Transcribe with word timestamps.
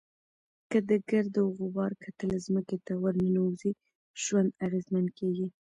که 0.69 0.77
د 0.89 0.91
ګرد 1.09 1.33
او 1.41 1.47
غبار 1.59 1.91
کتل 2.03 2.29
ځمکې 2.45 2.77
ته 2.85 2.93
ورننوزي، 3.03 3.71
ژوند 4.23 4.49
اغېزمن 4.65 5.05
کېږي. 5.17 5.47